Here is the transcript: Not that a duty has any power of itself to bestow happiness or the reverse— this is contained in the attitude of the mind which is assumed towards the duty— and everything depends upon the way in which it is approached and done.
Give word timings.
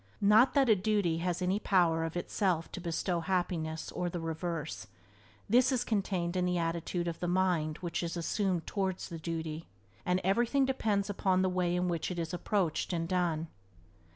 Not 0.19 0.55
that 0.55 0.67
a 0.67 0.75
duty 0.75 1.19
has 1.19 1.43
any 1.43 1.59
power 1.59 2.03
of 2.03 2.17
itself 2.17 2.71
to 2.71 2.81
bestow 2.81 3.19
happiness 3.19 3.91
or 3.91 4.09
the 4.09 4.19
reverse— 4.19 4.87
this 5.47 5.71
is 5.71 5.83
contained 5.83 6.35
in 6.35 6.45
the 6.45 6.57
attitude 6.57 7.07
of 7.07 7.19
the 7.19 7.27
mind 7.27 7.77
which 7.81 8.01
is 8.01 8.17
assumed 8.17 8.65
towards 8.65 9.09
the 9.09 9.19
duty— 9.19 9.67
and 10.03 10.19
everything 10.23 10.65
depends 10.65 11.07
upon 11.07 11.43
the 11.43 11.49
way 11.49 11.75
in 11.75 11.87
which 11.87 12.09
it 12.09 12.17
is 12.17 12.33
approached 12.33 12.93
and 12.93 13.07
done. 13.07 13.47